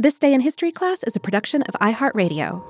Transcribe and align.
This 0.00 0.18
Day 0.18 0.32
in 0.32 0.40
History 0.40 0.72
class 0.72 1.02
is 1.02 1.14
a 1.14 1.20
production 1.20 1.60
of 1.64 1.74
iHeartRadio. 1.74 2.62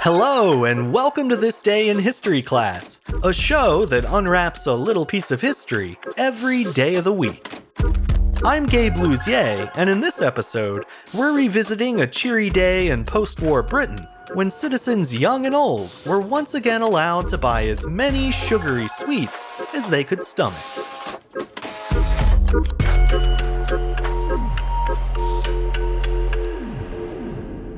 Hello, 0.00 0.64
and 0.64 0.94
welcome 0.94 1.28
to 1.28 1.36
This 1.36 1.60
Day 1.60 1.90
in 1.90 1.98
History 1.98 2.40
class, 2.40 3.02
a 3.22 3.34
show 3.34 3.84
that 3.84 4.06
unwraps 4.06 4.64
a 4.64 4.72
little 4.72 5.04
piece 5.04 5.30
of 5.30 5.42
history 5.42 5.98
every 6.16 6.64
day 6.72 6.94
of 6.94 7.04
the 7.04 7.12
week. 7.12 7.46
I'm 8.42 8.64
Gabe 8.64 8.94
Luzier, 8.94 9.70
and 9.74 9.90
in 9.90 10.00
this 10.00 10.22
episode, 10.22 10.86
we're 11.12 11.36
revisiting 11.36 12.00
a 12.00 12.06
cheery 12.06 12.48
day 12.48 12.88
in 12.88 13.04
post 13.04 13.42
war 13.42 13.62
Britain 13.62 13.98
when 14.32 14.48
citizens 14.48 15.14
young 15.14 15.44
and 15.44 15.54
old 15.54 15.94
were 16.06 16.18
once 16.18 16.54
again 16.54 16.80
allowed 16.80 17.28
to 17.28 17.36
buy 17.36 17.66
as 17.66 17.86
many 17.86 18.32
sugary 18.32 18.88
sweets 18.88 19.46
as 19.74 19.86
they 19.88 20.02
could 20.02 20.22
stomach. 20.22 20.81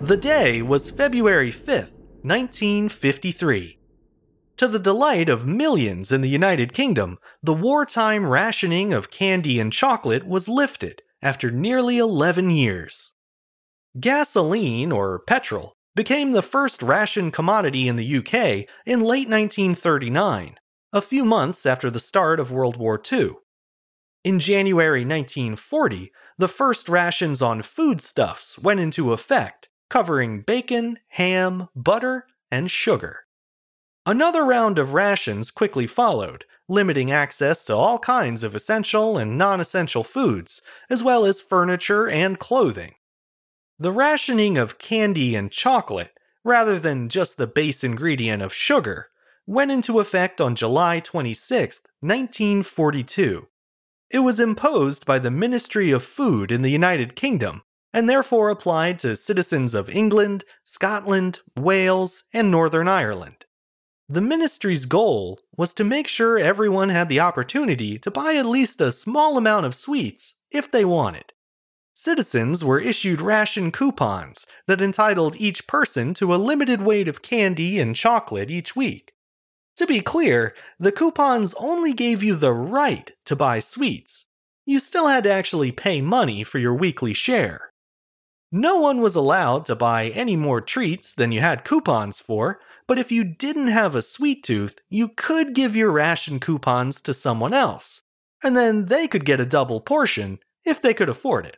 The 0.04 0.18
day 0.18 0.60
was 0.60 0.90
February 0.90 1.50
5th, 1.50 1.96
1953. 2.20 3.78
To 4.58 4.68
the 4.68 4.78
delight 4.78 5.30
of 5.30 5.46
millions 5.46 6.12
in 6.12 6.20
the 6.20 6.28
United 6.28 6.74
Kingdom, 6.74 7.16
the 7.42 7.54
wartime 7.54 8.26
rationing 8.26 8.92
of 8.92 9.10
candy 9.10 9.58
and 9.58 9.72
chocolate 9.72 10.26
was 10.26 10.46
lifted 10.46 11.00
after 11.22 11.50
nearly 11.50 11.96
11 11.96 12.50
years. 12.50 13.14
Gasoline, 13.98 14.92
or 14.92 15.20
petrol, 15.20 15.72
became 15.94 16.32
the 16.32 16.42
first 16.42 16.82
ration 16.82 17.30
commodity 17.30 17.88
in 17.88 17.96
the 17.96 18.18
UK 18.18 18.68
in 18.84 19.00
late 19.00 19.30
1939, 19.30 20.56
a 20.92 21.00
few 21.00 21.24
months 21.24 21.64
after 21.64 21.90
the 21.90 21.98
start 21.98 22.38
of 22.38 22.52
World 22.52 22.76
War 22.76 23.00
II. 23.10 23.36
In 24.22 24.38
January 24.38 25.00
1940, 25.00 26.12
the 26.36 26.48
first 26.48 26.90
rations 26.90 27.40
on 27.40 27.62
foodstuffs 27.62 28.58
went 28.58 28.80
into 28.80 29.14
effect, 29.14 29.70
covering 29.88 30.40
bacon, 30.40 30.98
ham, 31.08 31.68
butter, 31.74 32.26
and 32.50 32.70
sugar. 32.70 33.24
Another 34.06 34.44
round 34.44 34.78
of 34.78 34.92
rations 34.92 35.50
quickly 35.50 35.86
followed, 35.86 36.44
limiting 36.68 37.10
access 37.10 37.64
to 37.64 37.74
all 37.74 37.98
kinds 37.98 38.44
of 38.44 38.54
essential 38.54 39.16
and 39.16 39.38
non 39.38 39.60
essential 39.60 40.04
foods, 40.04 40.62
as 40.90 41.02
well 41.02 41.24
as 41.24 41.40
furniture 41.40 42.08
and 42.08 42.38
clothing. 42.38 42.94
The 43.78 43.92
rationing 43.92 44.58
of 44.58 44.78
candy 44.78 45.34
and 45.34 45.50
chocolate, 45.50 46.12
rather 46.44 46.78
than 46.78 47.08
just 47.08 47.36
the 47.36 47.46
base 47.46 47.82
ingredient 47.82 48.42
of 48.42 48.52
sugar, 48.52 49.08
went 49.46 49.70
into 49.70 50.00
effect 50.00 50.40
on 50.40 50.54
July 50.54 51.00
26, 51.00 51.80
1942. 52.00 53.48
It 54.10 54.18
was 54.20 54.38
imposed 54.38 55.04
by 55.06 55.18
the 55.18 55.30
Ministry 55.30 55.90
of 55.90 56.04
Food 56.04 56.52
in 56.52 56.62
the 56.62 56.70
United 56.70 57.16
Kingdom 57.16 57.62
and 57.94 58.10
therefore 58.10 58.50
applied 58.50 58.98
to 58.98 59.14
citizens 59.14 59.72
of 59.72 59.88
England, 59.88 60.44
Scotland, 60.64 61.38
Wales, 61.56 62.24
and 62.34 62.50
Northern 62.50 62.88
Ireland. 62.88 63.46
The 64.08 64.20
ministry's 64.20 64.84
goal 64.84 65.40
was 65.56 65.72
to 65.74 65.84
make 65.84 66.08
sure 66.08 66.36
everyone 66.36 66.88
had 66.88 67.08
the 67.08 67.20
opportunity 67.20 67.96
to 68.00 68.10
buy 68.10 68.34
at 68.34 68.46
least 68.46 68.80
a 68.80 68.92
small 68.92 69.38
amount 69.38 69.64
of 69.64 69.76
sweets 69.76 70.34
if 70.50 70.70
they 70.70 70.84
wanted. 70.84 71.32
Citizens 71.94 72.64
were 72.64 72.80
issued 72.80 73.20
ration 73.20 73.70
coupons 73.70 74.46
that 74.66 74.82
entitled 74.82 75.36
each 75.36 75.68
person 75.68 76.12
to 76.14 76.34
a 76.34 76.36
limited 76.36 76.82
weight 76.82 77.06
of 77.06 77.22
candy 77.22 77.78
and 77.78 77.94
chocolate 77.94 78.50
each 78.50 78.74
week. 78.74 79.12
To 79.76 79.86
be 79.86 80.00
clear, 80.00 80.54
the 80.80 80.92
coupons 80.92 81.54
only 81.54 81.92
gave 81.92 82.24
you 82.24 82.34
the 82.34 82.52
right 82.52 83.12
to 83.24 83.36
buy 83.36 83.60
sweets. 83.60 84.26
You 84.66 84.80
still 84.80 85.06
had 85.06 85.24
to 85.24 85.32
actually 85.32 85.70
pay 85.70 86.00
money 86.00 86.42
for 86.42 86.58
your 86.58 86.74
weekly 86.74 87.14
share. 87.14 87.70
No 88.56 88.78
one 88.78 89.00
was 89.00 89.16
allowed 89.16 89.66
to 89.66 89.74
buy 89.74 90.10
any 90.10 90.36
more 90.36 90.60
treats 90.60 91.12
than 91.12 91.32
you 91.32 91.40
had 91.40 91.64
coupons 91.64 92.20
for, 92.20 92.60
but 92.86 93.00
if 93.00 93.10
you 93.10 93.24
didn't 93.24 93.66
have 93.66 93.96
a 93.96 94.00
sweet 94.00 94.44
tooth, 94.44 94.80
you 94.88 95.08
could 95.08 95.56
give 95.56 95.74
your 95.74 95.90
ration 95.90 96.38
coupons 96.38 97.00
to 97.00 97.12
someone 97.12 97.52
else, 97.52 98.02
and 98.44 98.56
then 98.56 98.86
they 98.86 99.08
could 99.08 99.24
get 99.24 99.40
a 99.40 99.44
double 99.44 99.80
portion 99.80 100.38
if 100.64 100.80
they 100.80 100.94
could 100.94 101.08
afford 101.08 101.46
it. 101.46 101.56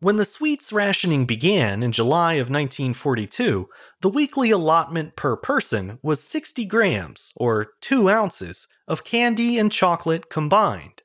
When 0.00 0.16
the 0.16 0.24
sweets 0.24 0.72
rationing 0.72 1.26
began 1.26 1.82
in 1.82 1.92
July 1.92 2.34
of 2.34 2.48
1942, 2.48 3.68
the 4.00 4.08
weekly 4.08 4.50
allotment 4.50 5.16
per 5.16 5.36
person 5.36 5.98
was 6.02 6.22
60 6.22 6.64
grams, 6.64 7.34
or 7.36 7.72
2 7.82 8.08
ounces, 8.08 8.68
of 8.88 9.04
candy 9.04 9.58
and 9.58 9.70
chocolate 9.70 10.30
combined. 10.30 11.02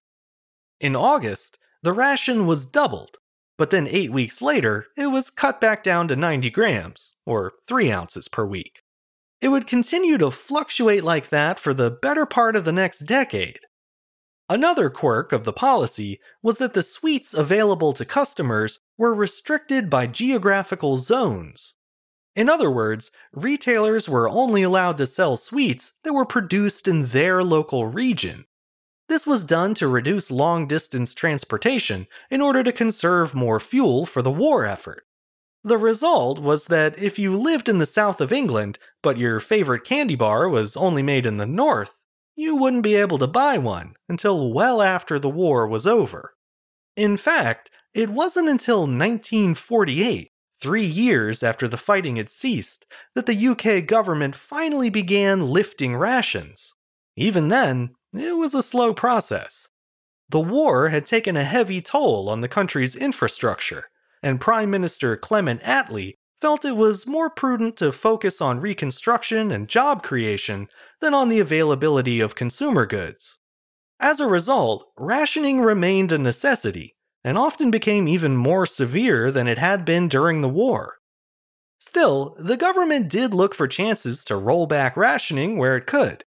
In 0.80 0.96
August, 0.96 1.60
the 1.84 1.92
ration 1.92 2.48
was 2.48 2.66
doubled 2.66 3.18
but 3.58 3.70
then 3.70 3.88
eight 3.88 4.12
weeks 4.12 4.42
later, 4.42 4.88
it 4.98 5.08
was 5.08 5.30
cut 5.30 5.62
back 5.62 5.84
down 5.84 6.08
to 6.08 6.16
90 6.16 6.50
grams, 6.50 7.16
or 7.26 7.54
3 7.68 7.92
ounces 7.92 8.28
per 8.28 8.46
week. 8.46 8.84
It 9.42 9.50
would 9.50 9.68
continue 9.68 10.18
to 10.20 10.32
fluctuate 10.32 11.04
like 11.04 11.30
that 11.30 11.60
for 11.60 11.74
the 11.74 11.90
better 11.90 12.26
part 12.26 12.56
of 12.56 12.66
the 12.66 12.72
next 12.72 13.02
decade. 13.02 13.60
Another 14.50 14.90
quirk 14.90 15.32
of 15.32 15.46
the 15.46 15.54
policy 15.54 16.20
was 16.44 16.58
that 16.58 16.74
the 16.74 16.84
sweets 16.84 17.34
available 17.34 17.94
to 17.94 18.04
customers 18.04 18.80
were 18.98 19.14
restricted 19.14 19.90
by 19.90 20.08
geographical 20.08 20.98
zones. 20.98 21.76
In 22.36 22.50
other 22.50 22.70
words, 22.70 23.12
retailers 23.34 24.08
were 24.08 24.30
only 24.30 24.62
allowed 24.62 24.98
to 24.98 25.08
sell 25.08 25.38
sweets 25.38 25.94
that 26.04 26.14
were 26.14 26.26
produced 26.26 26.88
in 26.88 27.06
their 27.06 27.44
local 27.44 27.88
region. 27.88 28.46
This 29.12 29.28
was 29.28 29.44
done 29.44 29.74
to 29.74 29.90
reduce 29.90 30.32
long 30.32 30.68
distance 30.68 31.14
transportation 31.14 32.08
in 32.30 32.40
order 32.40 32.64
to 32.64 32.72
conserve 32.72 33.36
more 33.36 33.60
fuel 33.60 34.06
for 34.06 34.22
the 34.22 34.32
war 34.32 34.66
effort. 34.66 35.04
The 35.66 35.78
result 35.78 36.40
was 36.40 36.68
that 36.68 36.98
if 36.98 37.20
you 37.20 37.38
lived 37.38 37.68
in 37.68 37.78
the 37.78 37.86
south 37.86 38.22
of 38.22 38.32
England, 38.32 38.80
but 39.04 39.18
your 39.18 39.42
favorite 39.42 39.84
candy 39.84 40.16
bar 40.16 40.48
was 40.48 40.78
only 40.78 41.04
made 41.04 41.26
in 41.26 41.36
the 41.36 41.46
north, 41.46 42.02
you 42.38 42.56
wouldn't 42.56 42.84
be 42.84 42.96
able 42.96 43.18
to 43.18 43.28
buy 43.28 43.58
one 43.58 43.96
until 44.08 44.54
well 44.54 44.82
after 44.82 45.20
the 45.20 45.30
war 45.30 45.68
was 45.68 45.86
over. 45.86 46.34
In 46.96 47.18
fact, 47.18 47.70
it 47.94 48.12
wasn't 48.12 48.48
until 48.48 48.84
1948, 48.84 50.32
three 50.56 50.86
years 50.86 51.44
after 51.44 51.68
the 51.68 51.76
fighting 51.76 52.16
had 52.16 52.30
ceased, 52.30 52.88
that 53.14 53.26
the 53.26 53.48
UK 53.50 53.86
government 53.86 54.38
finally 54.38 54.90
began 54.90 55.50
lifting 55.50 55.98
rations. 55.98 56.76
Even 57.18 57.50
then, 57.50 57.90
it 58.14 58.38
was 58.38 58.54
a 58.54 58.64
slow 58.64 58.94
process. 58.94 59.70
The 60.30 60.40
war 60.40 60.90
had 60.90 61.06
taken 61.06 61.36
a 61.36 61.44
heavy 61.44 61.82
toll 61.82 62.30
on 62.30 62.42
the 62.42 62.48
country's 62.48 62.96
infrastructure, 62.96 63.90
and 64.24 64.40
Prime 64.40 64.70
Minister 64.70 65.18
Clement 65.18 65.62
Attlee 65.64 66.16
felt 66.40 66.66
it 66.66 66.76
was 66.76 67.06
more 67.06 67.30
prudent 67.30 67.78
to 67.78 67.92
focus 67.92 68.42
on 68.42 68.60
reconstruction 68.60 69.52
and 69.52 69.68
job 69.68 70.04
creation 70.04 70.68
than 71.00 71.14
on 71.14 71.30
the 71.30 71.40
availability 71.40 72.20
of 72.20 72.36
consumer 72.36 72.86
goods. 72.86 73.40
As 74.00 74.20
a 74.20 74.28
result, 74.28 74.88
rationing 74.98 75.62
remained 75.62 76.12
a 76.12 76.18
necessity, 76.18 76.96
and 77.24 77.38
often 77.38 77.70
became 77.70 78.08
even 78.08 78.36
more 78.36 78.66
severe 78.66 79.32
than 79.32 79.48
it 79.48 79.60
had 79.60 79.86
been 79.86 80.08
during 80.08 80.42
the 80.42 80.50
war. 80.50 80.98
Still, 81.80 82.36
the 82.40 82.58
government 82.58 83.10
did 83.10 83.34
look 83.34 83.54
for 83.54 83.68
chances 83.68 84.24
to 84.26 84.36
roll 84.36 84.66
back 84.66 84.98
rationing 84.98 85.58
where 85.58 85.78
it 85.78 85.86
could. 85.86 86.24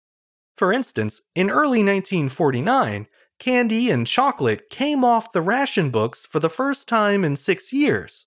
For 0.57 0.73
instance, 0.73 1.23
in 1.35 1.51
early 1.51 1.81
1949, 1.81 3.07
candy 3.39 3.91
and 3.91 4.07
chocolate 4.07 4.71
came 4.71 5.05
off 5.05 5.33
the 5.33 5.43
ration 5.43 5.91
books 5.91 6.27
for 6.27 6.39
the 6.39 6.51
first 6.51 6.89
time 6.89 7.25
in 7.25 7.37
six 7.37 7.73
years. 7.73 8.27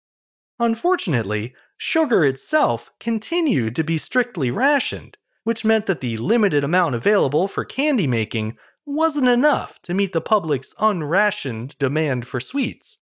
Unfortunately, 0.59 1.53
sugar 1.78 2.25
itself 2.25 2.91
continued 3.00 3.75
to 3.75 3.84
be 3.84 3.97
strictly 3.97 4.52
rationed, 4.52 5.18
which 5.44 5.66
meant 5.66 5.85
that 5.85 6.02
the 6.02 6.18
limited 6.18 6.64
amount 6.64 6.96
available 6.96 7.47
for 7.47 7.64
candy 7.64 8.08
making 8.08 8.58
wasn't 8.85 9.28
enough 9.28 9.81
to 9.81 9.94
meet 9.94 10.14
the 10.14 10.22
public's 10.22 10.74
unrationed 10.80 11.78
demand 11.78 12.28
for 12.28 12.40
sweets. 12.40 13.00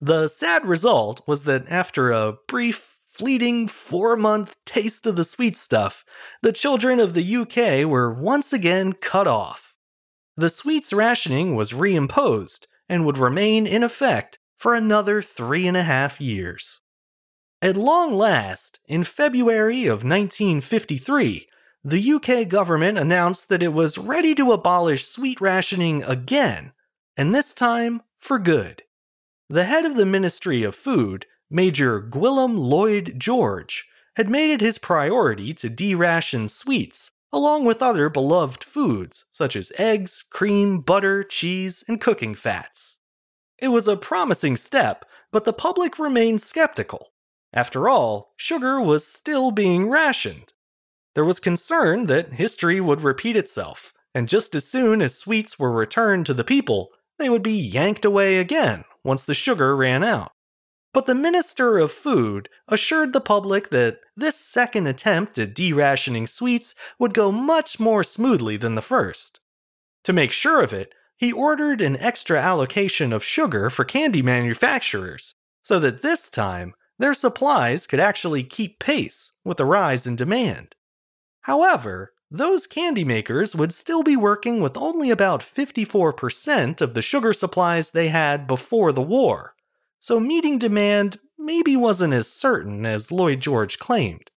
The 0.00 0.28
sad 0.28 0.66
result 0.66 1.22
was 1.26 1.44
that 1.44 1.66
after 1.68 2.10
a 2.10 2.34
brief 2.48 2.95
fleeting 3.16 3.66
four 3.66 4.14
month 4.14 4.62
taste 4.66 5.06
of 5.06 5.16
the 5.16 5.24
sweet 5.24 5.56
stuff, 5.56 6.04
the 6.42 6.52
children 6.52 7.00
of 7.00 7.14
the 7.14 7.36
UK 7.36 7.88
were 7.88 8.12
once 8.12 8.52
again 8.52 8.92
cut 8.92 9.26
off. 9.26 9.74
The 10.36 10.50
sweets 10.50 10.92
rationing 10.92 11.54
was 11.54 11.72
reimposed 11.72 12.66
and 12.90 13.06
would 13.06 13.16
remain 13.16 13.66
in 13.66 13.82
effect 13.82 14.38
for 14.58 14.74
another 14.74 15.22
three 15.22 15.66
and 15.66 15.78
a 15.78 15.82
half 15.82 16.20
years. 16.20 16.82
At 17.62 17.78
long 17.78 18.12
last, 18.12 18.80
in 18.86 19.02
February 19.02 19.86
of 19.86 20.04
1953, 20.04 21.48
the 21.82 22.12
UK 22.12 22.46
government 22.46 22.98
announced 22.98 23.48
that 23.48 23.62
it 23.62 23.72
was 23.72 23.96
ready 23.96 24.34
to 24.34 24.52
abolish 24.52 25.06
sweet 25.06 25.40
rationing 25.40 26.02
again, 26.02 26.72
and 27.16 27.34
this 27.34 27.54
time 27.54 28.02
for 28.18 28.38
good. 28.38 28.82
The 29.48 29.64
head 29.64 29.86
of 29.86 29.96
the 29.96 30.04
Ministry 30.04 30.64
of 30.64 30.74
Food, 30.74 31.24
Major 31.50 32.00
Gwilym 32.00 32.58
Lloyd 32.58 33.14
George 33.18 33.86
had 34.16 34.28
made 34.28 34.52
it 34.52 34.60
his 34.60 34.78
priority 34.78 35.52
to 35.54 35.68
de-ration 35.68 36.48
sweets, 36.48 37.12
along 37.32 37.64
with 37.64 37.82
other 37.82 38.08
beloved 38.08 38.64
foods 38.64 39.26
such 39.30 39.54
as 39.54 39.72
eggs, 39.78 40.24
cream, 40.28 40.80
butter, 40.80 41.22
cheese, 41.22 41.84
and 41.86 42.00
cooking 42.00 42.34
fats. 42.34 42.98
It 43.58 43.68
was 43.68 43.86
a 43.86 43.96
promising 43.96 44.56
step, 44.56 45.04
but 45.30 45.44
the 45.44 45.52
public 45.52 45.98
remained 45.98 46.42
skeptical. 46.42 47.12
After 47.52 47.88
all, 47.88 48.34
sugar 48.36 48.80
was 48.80 49.06
still 49.06 49.50
being 49.50 49.88
rationed. 49.88 50.52
There 51.14 51.24
was 51.24 51.40
concern 51.40 52.06
that 52.06 52.34
history 52.34 52.80
would 52.80 53.02
repeat 53.02 53.36
itself, 53.36 53.94
and 54.14 54.28
just 54.28 54.54
as 54.54 54.66
soon 54.66 55.00
as 55.00 55.16
sweets 55.16 55.58
were 55.58 55.72
returned 55.72 56.26
to 56.26 56.34
the 56.34 56.44
people, 56.44 56.90
they 57.18 57.28
would 57.28 57.42
be 57.42 57.52
yanked 57.52 58.04
away 58.04 58.38
again 58.38 58.84
once 59.04 59.24
the 59.24 59.32
sugar 59.32 59.76
ran 59.76 60.02
out. 60.02 60.32
But 60.92 61.06
the 61.06 61.14
Minister 61.14 61.78
of 61.78 61.92
Food 61.92 62.48
assured 62.68 63.12
the 63.12 63.20
public 63.20 63.70
that 63.70 64.00
this 64.16 64.36
second 64.36 64.86
attempt 64.86 65.38
at 65.38 65.54
derationing 65.54 66.28
sweets 66.28 66.74
would 66.98 67.12
go 67.12 67.30
much 67.30 67.78
more 67.78 68.02
smoothly 68.02 68.56
than 68.56 68.74
the 68.74 68.82
first. 68.82 69.40
To 70.04 70.12
make 70.12 70.32
sure 70.32 70.62
of 70.62 70.72
it, 70.72 70.92
he 71.16 71.32
ordered 71.32 71.80
an 71.80 71.96
extra 71.96 72.38
allocation 72.38 73.12
of 73.12 73.24
sugar 73.24 73.70
for 73.70 73.84
candy 73.84 74.22
manufacturers, 74.22 75.34
so 75.62 75.78
that 75.80 76.02
this 76.02 76.30
time 76.30 76.74
their 76.98 77.14
supplies 77.14 77.86
could 77.86 78.00
actually 78.00 78.44
keep 78.44 78.78
pace 78.78 79.32
with 79.44 79.56
the 79.56 79.64
rise 79.64 80.06
in 80.06 80.16
demand. 80.16 80.74
However, 81.42 82.12
those 82.30 82.66
candy 82.66 83.04
makers 83.04 83.54
would 83.54 83.72
still 83.72 84.02
be 84.02 84.16
working 84.16 84.60
with 84.60 84.76
only 84.76 85.10
about 85.10 85.40
54% 85.40 86.80
of 86.80 86.94
the 86.94 87.02
sugar 87.02 87.32
supplies 87.32 87.90
they 87.90 88.08
had 88.08 88.46
before 88.46 88.92
the 88.92 89.02
war, 89.02 89.54
so 90.06 90.20
meeting 90.20 90.56
demand 90.56 91.18
maybe 91.36 91.76
wasn't 91.76 92.12
as 92.12 92.28
certain 92.28 92.86
as 92.86 93.10
Lloyd 93.10 93.40
George 93.40 93.80
claimed. 93.80 94.30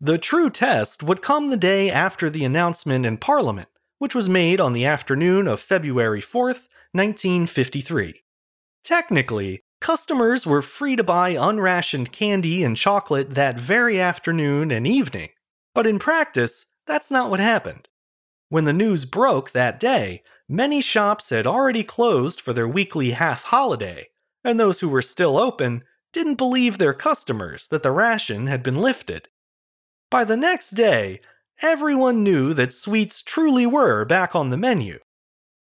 The 0.00 0.18
true 0.18 0.50
test 0.50 1.00
would 1.00 1.22
come 1.22 1.48
the 1.48 1.56
day 1.56 1.88
after 1.92 2.28
the 2.28 2.44
announcement 2.44 3.06
in 3.06 3.16
Parliament, 3.16 3.68
which 4.00 4.16
was 4.16 4.28
made 4.28 4.58
on 4.58 4.72
the 4.72 4.84
afternoon 4.84 5.46
of 5.46 5.60
February 5.60 6.20
4th, 6.20 6.66
1953. 6.90 8.24
Technically, 8.82 9.62
customers 9.80 10.44
were 10.44 10.60
free 10.60 10.96
to 10.96 11.04
buy 11.04 11.36
unrationed 11.38 12.10
candy 12.10 12.64
and 12.64 12.76
chocolate 12.76 13.34
that 13.34 13.60
very 13.60 14.00
afternoon 14.00 14.72
and 14.72 14.88
evening, 14.88 15.28
but 15.72 15.86
in 15.86 16.00
practice, 16.00 16.66
that's 16.88 17.12
not 17.12 17.30
what 17.30 17.38
happened. 17.38 17.86
When 18.48 18.64
the 18.64 18.72
news 18.72 19.04
broke 19.04 19.52
that 19.52 19.78
day, 19.78 20.24
many 20.48 20.80
shops 20.80 21.30
had 21.30 21.46
already 21.46 21.84
closed 21.84 22.40
for 22.40 22.52
their 22.52 22.66
weekly 22.66 23.12
half 23.12 23.44
holiday, 23.44 24.09
and 24.44 24.58
those 24.58 24.80
who 24.80 24.88
were 24.88 25.02
still 25.02 25.38
open 25.38 25.84
didn't 26.12 26.36
believe 26.36 26.78
their 26.78 26.94
customers 26.94 27.68
that 27.68 27.82
the 27.82 27.92
ration 27.92 28.46
had 28.46 28.62
been 28.62 28.76
lifted. 28.76 29.28
By 30.10 30.24
the 30.24 30.36
next 30.36 30.70
day, 30.70 31.20
everyone 31.62 32.24
knew 32.24 32.52
that 32.54 32.72
sweets 32.72 33.22
truly 33.22 33.66
were 33.66 34.04
back 34.04 34.34
on 34.34 34.50
the 34.50 34.56
menu. 34.56 34.98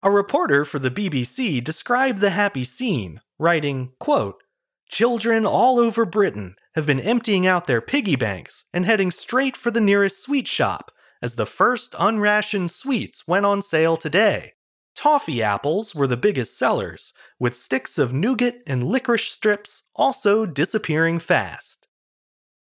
A 0.02 0.10
reporter 0.10 0.66
for 0.66 0.80
the 0.80 0.90
BBC 0.92 1.64
described 1.64 2.20
the 2.20 2.30
happy 2.32 2.64
scene, 2.64 3.22
writing, 3.38 3.92
quote, 4.00 4.42
Children 4.90 5.46
all 5.46 5.78
over 5.78 6.06
Britain 6.06 6.56
have 6.74 6.86
been 6.86 7.00
emptying 7.00 7.46
out 7.46 7.68
their 7.68 7.82
piggy 7.82 8.16
banks 8.16 8.66
and 8.74 8.86
heading 8.86 9.12
straight 9.12 9.56
for 9.56 9.70
the 9.70 9.82
nearest 9.82 10.24
sweet 10.24 10.48
shop 10.48 10.92
as 11.22 11.36
the 11.36 11.46
first 11.46 11.94
unrationed 12.00 12.72
sweets 12.72 13.28
went 13.28 13.46
on 13.46 13.62
sale 13.62 13.98
today. 13.98 14.54
Toffee 15.00 15.42
apples 15.42 15.96
were 15.96 16.08
the 16.08 16.18
biggest 16.18 16.58
sellers, 16.58 17.14
with 17.40 17.56
sticks 17.56 17.98
of 17.98 18.12
nougat 18.12 18.62
and 18.68 18.84
licorice 18.84 19.30
strips 19.30 19.84
also 19.96 20.46
disappearing 20.46 21.20
fast. 21.20 21.88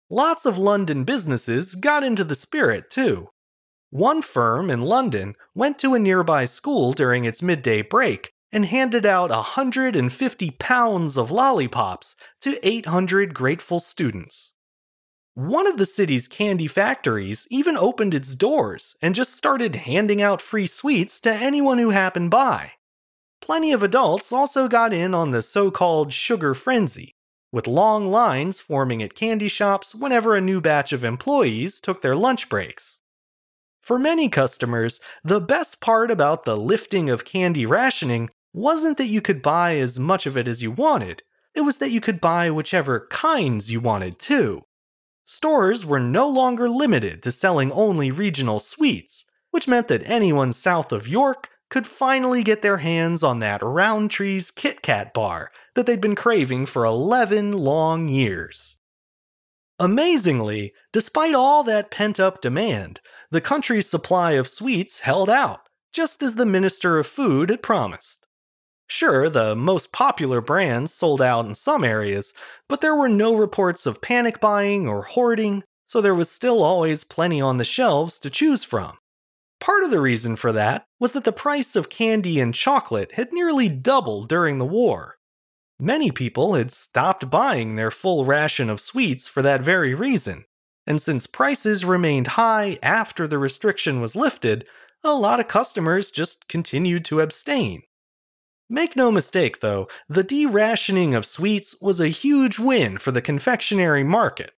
Lots 0.10 0.46
of 0.46 0.58
London 0.58 1.06
businesses 1.06 1.76
got 1.76 2.04
into 2.04 2.26
the 2.26 2.36
spirit, 2.36 2.90
too. 2.90 3.30
One 3.90 4.22
firm 4.22 4.70
in 4.70 4.82
London 4.82 5.34
went 5.56 5.80
to 5.80 5.94
a 5.94 6.00
nearby 6.00 6.44
school 6.44 6.92
during 6.92 7.24
its 7.24 7.42
midday 7.42 7.82
break 7.82 8.34
and 8.52 8.66
handed 8.66 9.06
out 9.06 9.30
150 9.30 10.52
pounds 10.60 11.18
of 11.18 11.32
lollipops 11.32 12.18
to 12.42 12.68
800 12.68 13.34
grateful 13.34 13.80
students. 13.80 14.56
One 15.36 15.68
of 15.68 15.78
the 15.78 15.86
city's 15.86 16.28
candy 16.28 16.68
factories 16.68 17.48
even 17.50 17.78
opened 17.78 18.14
its 18.14 18.36
doors 18.36 18.98
and 19.02 19.16
just 19.16 19.36
started 19.36 19.76
handing 19.76 20.22
out 20.22 20.42
free 20.42 20.68
sweets 20.68 21.20
to 21.22 21.32
anyone 21.34 21.78
who 21.78 21.92
happened 21.92 22.32
by. 22.32 22.74
Plenty 23.42 23.72
of 23.72 23.82
adults 23.82 24.34
also 24.34 24.68
got 24.68 24.92
in 24.92 25.14
on 25.14 25.32
the 25.32 25.42
so 25.42 25.72
called 25.72 26.12
sugar 26.12 26.54
frenzy, 26.54 27.16
with 27.52 27.68
long 27.68 28.08
lines 28.08 28.60
forming 28.60 29.02
at 29.02 29.16
candy 29.16 29.48
shops 29.48 29.96
whenever 29.96 30.36
a 30.36 30.42
new 30.42 30.60
batch 30.60 30.92
of 30.92 31.04
employees 31.04 31.80
took 31.80 32.02
their 32.02 32.16
lunch 32.16 32.50
breaks. 32.50 33.00
For 33.82 33.98
many 33.98 34.30
customers, 34.30 35.00
the 35.24 35.42
best 35.42 35.80
part 35.80 36.12
about 36.12 36.44
the 36.44 36.58
lifting 36.58 37.10
of 37.10 37.26
candy 37.26 37.66
rationing 37.66 38.30
wasn't 38.54 38.98
that 38.98 39.08
you 39.08 39.22
could 39.22 39.42
buy 39.42 39.78
as 39.78 40.00
much 40.00 40.26
of 40.26 40.36
it 40.36 40.48
as 40.48 40.62
you 40.62 40.72
wanted, 40.72 41.24
it 41.56 41.62
was 41.62 41.78
that 41.78 41.92
you 41.92 42.02
could 42.02 42.22
buy 42.22 42.52
whichever 42.52 43.08
kinds 43.10 43.72
you 43.72 43.80
wanted 43.80 44.20
too. 44.20 44.64
Stores 45.32 45.86
were 45.86 46.00
no 46.00 46.28
longer 46.28 46.68
limited 46.68 47.22
to 47.22 47.32
selling 47.32 47.72
only 47.74 48.10
regional 48.10 48.58
sweets, 48.58 49.26
which 49.52 49.68
meant 49.68 49.88
that 49.88 50.02
anyone 50.10 50.52
south 50.52 50.92
of 50.92 51.08
York 51.08 51.50
could 51.70 51.86
finally 51.86 52.42
get 52.42 52.64
their 52.64 52.78
hands 52.78 53.22
on 53.22 53.38
that 53.38 53.62
Rowntree's 53.62 54.50
Kit 54.50 54.82
Kat 54.82 55.14
bar 55.14 55.52
that 55.76 55.86
they'd 55.86 56.02
been 56.02 56.16
craving 56.16 56.66
for 56.66 56.84
11 56.84 57.52
long 57.52 58.08
years. 58.08 58.80
Amazingly, 59.78 60.74
despite 60.92 61.36
all 61.36 61.64
that 61.64 61.92
pent 61.92 62.20
up 62.20 62.42
demand, 62.42 63.00
the 63.30 63.40
country's 63.40 63.88
supply 63.88 64.32
of 64.32 64.48
sweets 64.48 65.02
held 65.02 65.30
out, 65.30 65.70
just 65.94 66.24
as 66.24 66.38
the 66.38 66.46
Minister 66.48 66.98
of 66.98 67.06
Food 67.06 67.52
had 67.52 67.62
promised. 67.62 68.26
Sure, 68.90 69.30
the 69.30 69.56
most 69.56 69.92
popular 69.92 70.42
brands 70.42 70.92
sold 70.92 71.22
out 71.22 71.46
in 71.46 71.54
some 71.54 71.84
areas, 71.84 72.34
but 72.68 72.82
there 72.82 72.96
were 72.96 73.08
no 73.08 73.36
reports 73.36 73.86
of 73.86 74.02
panic 74.02 74.40
buying 74.40 74.88
or 74.88 75.04
hoarding, 75.04 75.64
so 75.86 76.02
there 76.02 76.16
was 76.16 76.30
still 76.30 76.64
always 76.64 77.04
plenty 77.04 77.40
on 77.40 77.58
the 77.58 77.64
shelves 77.64 78.18
to 78.20 78.32
choose 78.32 78.64
from. 78.64 78.98
Part 79.62 79.84
of 79.84 79.92
the 79.92 80.00
reason 80.00 80.36
for 80.36 80.52
that 80.54 80.86
was 81.00 81.14
that 81.14 81.24
the 81.24 81.32
price 81.32 81.76
of 81.76 81.90
candy 81.90 82.40
and 82.40 82.54
chocolate 82.54 83.12
had 83.14 83.32
nearly 83.32 83.70
doubled 83.70 84.28
during 84.28 84.58
the 84.58 84.66
war. 84.66 85.18
Many 85.80 86.12
people 86.12 86.56
had 86.56 86.72
stopped 86.72 87.30
buying 87.30 87.76
their 87.76 87.92
full 87.92 88.26
ration 88.26 88.70
of 88.72 88.82
sweets 88.82 89.28
for 89.28 89.44
that 89.44 89.62
very 89.62 89.94
reason, 89.94 90.46
and 90.88 91.00
since 91.00 91.28
prices 91.28 91.86
remained 91.86 92.28
high 92.28 92.80
after 92.82 93.28
the 93.28 93.38
restriction 93.38 94.02
was 94.02 94.16
lifted, 94.16 94.66
a 95.04 95.14
lot 95.14 95.40
of 95.40 95.48
customers 95.48 96.10
just 96.10 96.48
continued 96.48 97.06
to 97.06 97.22
abstain. 97.22 97.84
Make 98.70 98.96
no 98.96 99.12
mistake, 99.12 99.62
though, 99.62 99.88
the 100.08 100.24
derationing 100.24 101.16
of 101.16 101.26
sweets 101.26 101.76
was 101.82 102.00
a 102.00 102.10
huge 102.10 102.60
win 102.60 103.00
for 103.00 103.12
the 103.12 103.22
confectionery 103.22 104.04
market. 104.04 104.52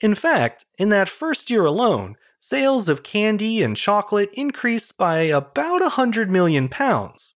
In 0.00 0.14
fact, 0.14 0.64
in 0.78 0.88
that 0.88 1.08
first 1.08 1.50
year 1.50 1.66
alone, 1.66 2.16
sales 2.40 2.88
of 2.88 3.02
candy 3.02 3.62
and 3.62 3.76
chocolate 3.76 4.30
increased 4.32 4.96
by 4.96 5.20
about 5.20 5.82
100 5.82 6.30
million 6.30 6.68
pounds. 6.68 7.34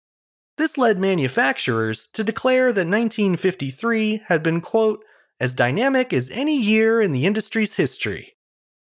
This 0.57 0.79
led 0.79 1.01
manufacturers 1.01 2.07
to 2.13 2.23
declare 2.23 2.73
that 2.73 2.87
1953 2.87 4.23
had 4.29 4.43
been, 4.43 4.61
quote, 4.61 5.05
as 5.41 5.53
dynamic 5.53 6.13
as 6.13 6.31
any 6.31 6.57
year 6.57 7.01
in 7.03 7.11
the 7.11 7.27
industry's 7.27 7.75
history. 7.75 8.35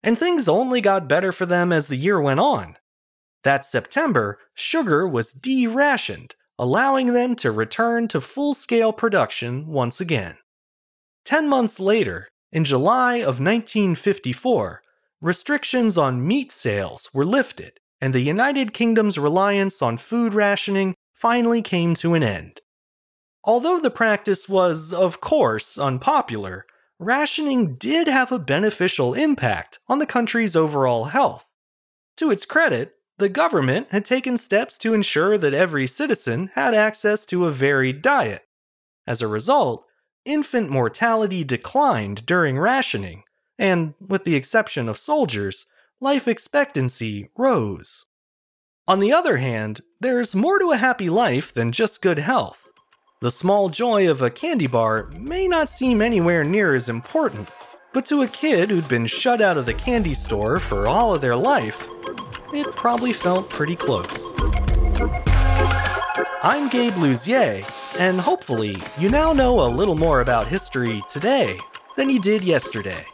And 0.03 0.17
things 0.17 0.49
only 0.49 0.81
got 0.81 1.07
better 1.07 1.31
for 1.31 1.45
them 1.45 1.71
as 1.71 1.85
the 1.85 1.95
year 1.95 2.19
went 2.19 2.39
on. 2.39 2.77
That 3.43 3.63
September, 3.63 4.39
sugar 4.55 5.07
was 5.07 5.31
de 5.31 5.67
rationed, 5.67 6.35
allowing 6.61 7.13
them 7.13 7.35
to 7.35 7.51
return 7.51 8.07
to 8.07 8.21
full 8.21 8.53
scale 8.53 8.93
production 8.93 9.65
once 9.65 9.99
again. 9.99 10.37
Ten 11.25 11.49
months 11.49 11.79
later, 11.79 12.27
in 12.51 12.63
July 12.63 13.15
of 13.15 13.39
1954, 13.41 14.83
restrictions 15.21 15.97
on 15.97 16.27
meat 16.27 16.51
sales 16.51 17.09
were 17.15 17.25
lifted, 17.25 17.79
and 17.99 18.13
the 18.13 18.19
United 18.19 18.73
Kingdom's 18.73 19.17
reliance 19.17 19.81
on 19.81 19.97
food 19.97 20.35
rationing 20.35 20.93
finally 21.15 21.63
came 21.63 21.95
to 21.95 22.13
an 22.13 22.21
end. 22.21 22.61
Although 23.43 23.79
the 23.79 23.89
practice 23.89 24.47
was, 24.47 24.93
of 24.93 25.19
course, 25.19 25.79
unpopular, 25.79 26.67
rationing 26.99 27.73
did 27.73 28.07
have 28.07 28.31
a 28.31 28.37
beneficial 28.37 29.15
impact 29.15 29.79
on 29.87 29.97
the 29.97 30.05
country's 30.05 30.55
overall 30.55 31.05
health. 31.05 31.47
To 32.17 32.29
its 32.29 32.45
credit, 32.45 32.93
the 33.21 33.29
government 33.29 33.87
had 33.91 34.03
taken 34.03 34.35
steps 34.35 34.79
to 34.79 34.95
ensure 34.95 35.37
that 35.37 35.53
every 35.53 35.85
citizen 35.85 36.49
had 36.55 36.73
access 36.73 37.23
to 37.27 37.45
a 37.45 37.51
varied 37.51 38.01
diet. 38.01 38.47
As 39.05 39.21
a 39.21 39.27
result, 39.27 39.85
infant 40.25 40.71
mortality 40.71 41.43
declined 41.43 42.25
during 42.25 42.57
rationing, 42.57 43.21
and, 43.59 43.93
with 44.05 44.23
the 44.23 44.35
exception 44.35 44.89
of 44.89 44.97
soldiers, 44.97 45.67
life 45.99 46.27
expectancy 46.27 47.29
rose. 47.37 48.07
On 48.87 48.99
the 48.99 49.13
other 49.13 49.37
hand, 49.37 49.81
there's 49.99 50.33
more 50.33 50.57
to 50.57 50.71
a 50.71 50.77
happy 50.77 51.07
life 51.07 51.53
than 51.53 51.71
just 51.71 52.01
good 52.01 52.17
health. 52.17 52.69
The 53.21 53.29
small 53.29 53.69
joy 53.69 54.09
of 54.09 54.23
a 54.23 54.31
candy 54.31 54.65
bar 54.65 55.11
may 55.15 55.47
not 55.47 55.69
seem 55.69 56.01
anywhere 56.01 56.43
near 56.43 56.73
as 56.73 56.89
important, 56.89 57.49
but 57.93 58.07
to 58.07 58.23
a 58.23 58.27
kid 58.27 58.71
who'd 58.71 58.87
been 58.87 59.05
shut 59.05 59.41
out 59.41 59.57
of 59.57 59.67
the 59.67 59.75
candy 59.75 60.15
store 60.15 60.59
for 60.59 60.87
all 60.87 61.13
of 61.13 61.21
their 61.21 61.35
life, 61.35 61.87
it 62.53 62.75
probably 62.75 63.13
felt 63.13 63.49
pretty 63.49 63.75
close. 63.75 64.35
I'm 66.43 66.69
Gabe 66.69 66.93
Luzier, 66.93 67.63
And 67.99 68.19
hopefully, 68.19 68.75
you 68.97 69.09
now 69.09 69.31
know 69.33 69.61
a 69.61 69.69
little 69.69 69.95
more 69.95 70.21
about 70.21 70.47
history 70.47 71.01
today 71.07 71.57
than 71.95 72.09
you 72.09 72.19
did 72.19 72.43
yesterday. 72.43 73.05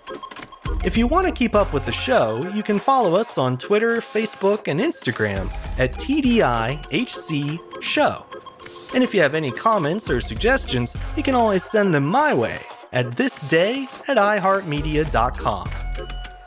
If 0.83 0.97
you 0.97 1.07
want 1.07 1.25
to 1.27 1.33
keep 1.33 1.55
up 1.55 1.73
with 1.73 1.85
the 1.85 1.91
show, 1.91 2.41
you 2.53 2.63
can 2.63 2.79
follow 2.79 3.15
us 3.15 3.37
on 3.37 3.57
Twitter, 3.57 3.97
Facebook, 3.97 4.67
and 4.67 4.79
Instagram 4.79 5.51
at 5.77 5.93
TDIHC 5.93 7.81
Show. 7.81 8.25
And 8.93 9.03
if 9.03 9.13
you 9.13 9.21
have 9.21 9.35
any 9.35 9.51
comments 9.51 10.09
or 10.09 10.21
suggestions, 10.21 10.95
you 11.15 11.23
can 11.23 11.35
always 11.35 11.63
send 11.63 11.93
them 11.93 12.05
my 12.05 12.33
way 12.33 12.59
at 12.93 13.07
thisday 13.07 13.83
at 14.07 14.17
iHeartMedia.com. 14.17 15.86